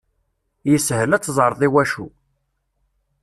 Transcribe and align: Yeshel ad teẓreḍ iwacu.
Yeshel 0.69 1.11
ad 1.15 1.23
teẓreḍ 1.23 1.61
iwacu. 1.67 2.07